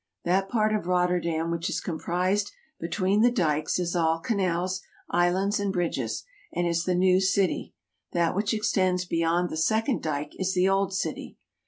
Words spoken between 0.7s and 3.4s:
of Rotterdam which is comprised between the